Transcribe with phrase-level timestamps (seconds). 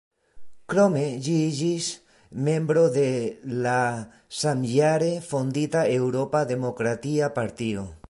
[0.71, 1.89] Krome ĝi iĝis
[2.47, 3.05] membro de
[3.67, 3.77] la
[4.41, 7.91] samjare fondita Eŭropa Demokratia Partio.